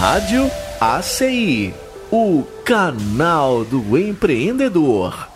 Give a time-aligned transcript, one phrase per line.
[0.00, 1.74] Rádio ACI,
[2.10, 5.29] o canal do empreendedor.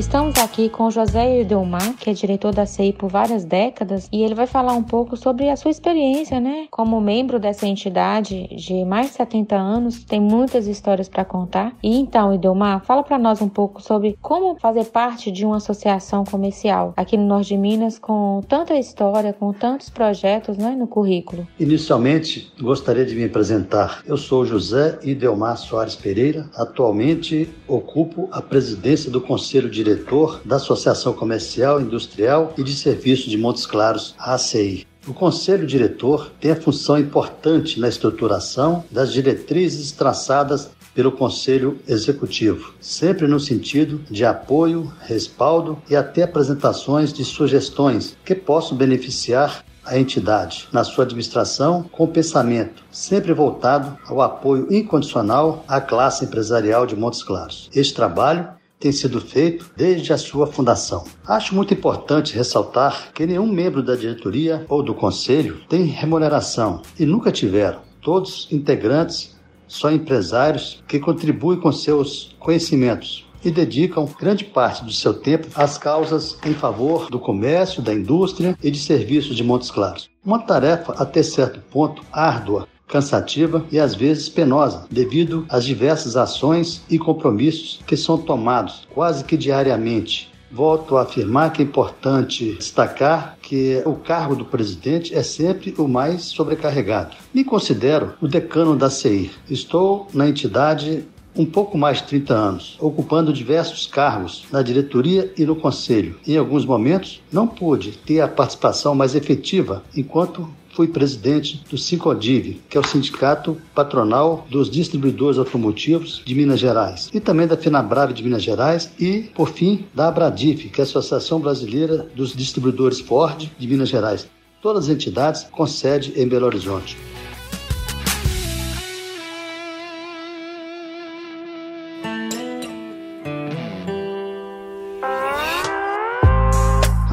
[0.00, 4.34] Estamos aqui com José Edelmar, que é diretor da CI por várias décadas, e ele
[4.34, 6.68] vai falar um pouco sobre a sua experiência, né?
[6.70, 11.76] Como membro dessa entidade de mais de 70 anos, tem muitas histórias para contar.
[11.82, 16.24] E então, Edelmar, fala para nós um pouco sobre como fazer parte de uma associação
[16.24, 21.46] comercial aqui no Norte de Minas com tanta história, com tantos projetos né, no currículo.
[21.58, 24.02] Inicialmente, gostaria de me apresentar.
[24.06, 30.56] Eu sou José Idelmar Soares Pereira, atualmente ocupo a presidência do Conselho de diretor da
[30.56, 34.86] Associação Comercial, Industrial e de Serviços de Montes Claros, ACI.
[35.06, 42.74] O Conselho Diretor tem a função importante na estruturação das diretrizes traçadas pelo Conselho Executivo,
[42.80, 49.98] sempre no sentido de apoio, respaldo e até apresentações de sugestões que possam beneficiar a
[49.98, 56.94] entidade na sua administração com pensamento sempre voltado ao apoio incondicional à classe empresarial de
[56.94, 57.70] Montes Claros.
[57.74, 61.04] Este trabalho tem sido feito desde a sua fundação.
[61.26, 67.04] Acho muito importante ressaltar que nenhum membro da diretoria ou do conselho tem remuneração e
[67.04, 67.80] nunca tiveram.
[68.00, 75.14] Todos integrantes são empresários que contribuem com seus conhecimentos e dedicam grande parte do seu
[75.14, 80.10] tempo às causas em favor do comércio, da indústria e de serviços de Montes Claros.
[80.24, 86.82] Uma tarefa até certo ponto árdua cansativa e às vezes penosa, devido às diversas ações
[86.90, 90.30] e compromissos que são tomados quase que diariamente.
[90.52, 95.86] Volto a afirmar que é importante destacar que o cargo do presidente é sempre o
[95.86, 97.14] mais sobrecarregado.
[97.32, 99.30] Me considero o decano da CI.
[99.48, 101.04] Estou na entidade
[101.36, 106.18] um pouco mais de 30 anos, ocupando diversos cargos na diretoria e no conselho.
[106.26, 112.60] Em alguns momentos, não pude ter a participação mais efetiva enquanto fui presidente do Sincodiv,
[112.68, 118.12] que é o sindicato patronal dos distribuidores automotivos de Minas Gerais, e também da Finabrave
[118.12, 123.00] de Minas Gerais e, por fim, da Abradif, que é a Associação Brasileira dos Distribuidores
[123.00, 124.28] Ford de Minas Gerais.
[124.62, 126.96] Todas as entidades com sede em Belo Horizonte.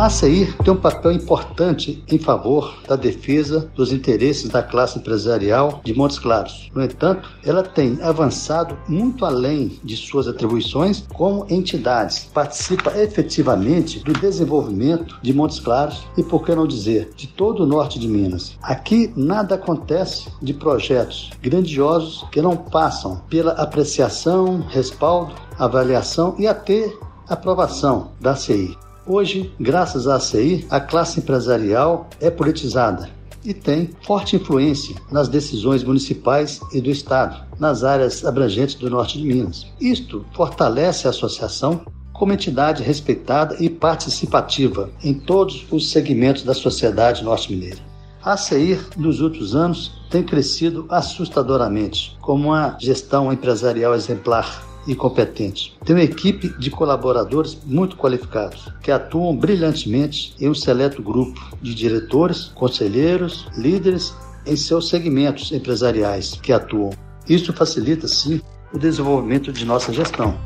[0.07, 5.81] A ACI tem um papel importante em favor da defesa dos interesses da classe empresarial
[5.84, 6.72] de Montes Claros.
[6.73, 12.23] No entanto, ela tem avançado muito além de suas atribuições como entidades.
[12.34, 17.68] Participa efetivamente do desenvolvimento de Montes Claros e, por que não dizer, de todo o
[17.68, 18.57] norte de Minas.
[18.63, 26.94] Aqui nada acontece de projetos grandiosos que não passam pela apreciação, respaldo, avaliação e até
[27.28, 28.78] aprovação da CI.
[29.09, 33.09] Hoje, graças à ACI, a classe empresarial é politizada
[33.41, 39.18] e tem forte influência nas decisões municipais e do Estado, nas áreas abrangentes do norte
[39.18, 39.66] de Minas.
[39.79, 47.24] Isto fortalece a associação como entidade respeitada e participativa em todos os segmentos da sociedade
[47.24, 47.79] norte-mineira.
[48.22, 55.78] A ACI, nos últimos anos, tem crescido assustadoramente, como uma gestão empresarial exemplar, e competente.
[55.86, 61.75] Tem uma equipe de colaboradores muito qualificados, que atuam brilhantemente em um seleto grupo de
[61.75, 64.14] diretores, conselheiros, líderes
[64.46, 66.92] em seus segmentos empresariais que atuam.
[67.28, 68.42] Isso facilita, sim,
[68.74, 70.38] o desenvolvimento de nossa gestão.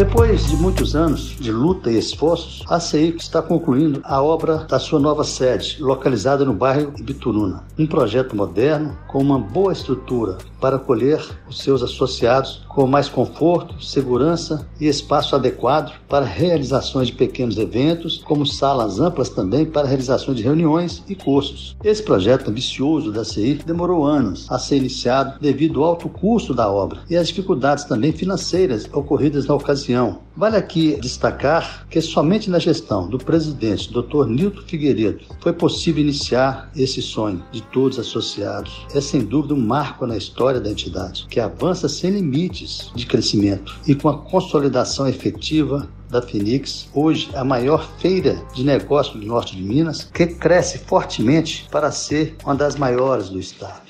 [0.00, 4.78] Depois de muitos anos de luta e esforços, a CEI está concluindo a obra da
[4.78, 7.64] sua nova sede, localizada no bairro Ibituruna.
[7.78, 13.82] Um projeto moderno, com uma boa estrutura para acolher os seus associados com mais conforto,
[13.82, 20.36] segurança e espaço adequado para realizações de pequenos eventos, como salas amplas também para realizações
[20.36, 21.76] de reuniões e cursos.
[21.82, 26.70] Esse projeto ambicioso da CI demorou anos a ser iniciado devido ao alto custo da
[26.70, 30.20] obra e às dificuldades também financeiras ocorridas na ocasião.
[30.36, 34.26] Vale aqui destacar que somente na gestão do presidente Dr.
[34.26, 38.86] Nilton Figueiredo foi possível iniciar esse sonho de todos associados.
[38.94, 42.10] É sem dúvida um marco na história da entidade, que avança sem
[42.94, 49.18] de crescimento e com a consolidação efetiva da Phoenix, hoje a maior feira de negócios
[49.18, 53.88] do norte de Minas, que cresce fortemente para ser uma das maiores do estado.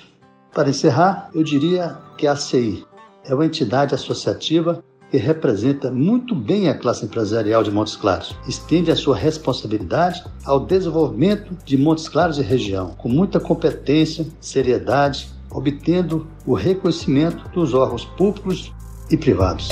[0.52, 2.84] Para encerrar, eu diria que a ACI
[3.24, 8.36] é uma entidade associativa que representa muito bem a classe empresarial de Montes Claros.
[8.46, 15.28] Estende a sua responsabilidade ao desenvolvimento de Montes Claros e região, com muita competência, seriedade
[15.50, 18.72] obtendo o reconhecimento dos órgãos públicos
[19.10, 19.70] e privados.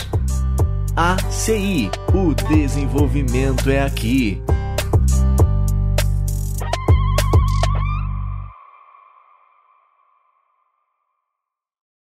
[0.97, 4.43] ACI, o desenvolvimento é aqui.